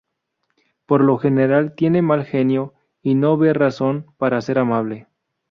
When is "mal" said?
2.01-2.25